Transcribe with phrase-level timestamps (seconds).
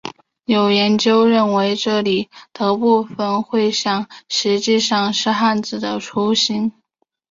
[0.45, 6.71] 有研究认为这里的部分绘像实际上是汉字的雏形。